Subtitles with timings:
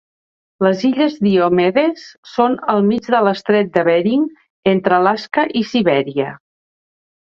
[0.67, 4.27] Les illes Diomedes són al mig de l'estret de Bering,
[4.77, 6.39] entre Alaska i Sibèria.